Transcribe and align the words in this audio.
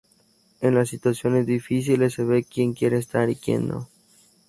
En 0.61 0.73
las 0.73 0.89
situaciones 0.89 1.45
difíciles 1.45 2.15
se 2.15 2.23
ve 2.23 2.43
quien 2.43 2.73
quiere 2.73 2.97
estar 2.97 3.29
y 3.29 3.35
quien 3.35 3.67
no. 3.67 3.87